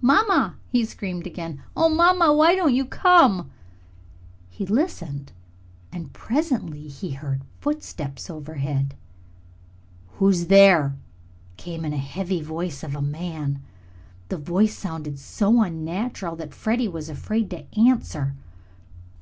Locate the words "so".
15.18-15.60